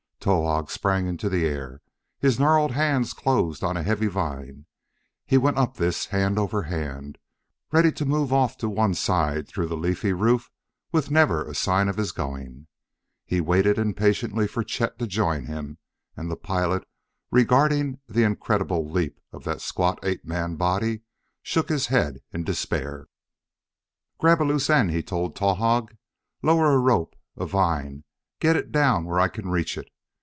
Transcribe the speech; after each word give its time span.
Towahg 0.23 0.69
sprang 0.69 1.07
into 1.07 1.29
the 1.29 1.47
air; 1.47 1.81
his 2.19 2.39
gnarled 2.39 2.73
hands 2.73 3.11
closed 3.11 3.63
on 3.63 3.75
a 3.75 3.81
heavy 3.81 4.05
vine: 4.05 4.67
he 5.25 5.35
went 5.35 5.57
up 5.57 5.77
this 5.77 6.05
hand 6.05 6.37
over 6.37 6.61
hand, 6.61 7.17
ready 7.71 7.91
to 7.93 8.05
move 8.05 8.31
off 8.31 8.55
to 8.59 8.69
one 8.69 8.93
side 8.93 9.47
through 9.47 9.65
the 9.65 9.75
leafy 9.75 10.13
roof 10.13 10.51
with 10.91 11.09
never 11.09 11.43
a 11.43 11.55
sign 11.55 11.89
of 11.89 11.97
his 11.97 12.11
going. 12.11 12.67
He 13.25 13.41
waited 13.41 13.79
impatiently 13.79 14.47
for 14.47 14.63
Chet 14.63 14.99
to 14.99 15.07
join 15.07 15.45
him, 15.47 15.79
and 16.15 16.29
the 16.29 16.35
pilot, 16.37 16.87
regarding 17.31 17.97
the 18.07 18.21
incredible 18.21 18.87
leap 18.87 19.19
of 19.33 19.43
that 19.45 19.59
squat 19.59 19.97
ape 20.03 20.23
man 20.23 20.55
body, 20.55 21.01
shook 21.41 21.67
his 21.69 21.87
head 21.87 22.19
in 22.31 22.43
despair. 22.43 23.07
"Grab 24.19 24.39
a 24.39 24.43
loose 24.43 24.69
end," 24.69 24.91
he 24.91 25.01
told 25.01 25.35
Towahg. 25.35 25.97
"Lower 26.43 26.73
a 26.73 26.77
rope 26.77 27.15
a 27.35 27.47
vine. 27.47 28.03
Get 28.39 28.55
it 28.55 28.71
down 28.71 29.05
where 29.05 29.19
I 29.19 29.27
can 29.27 29.49
reach 29.49 29.79
it!" 29.79 29.87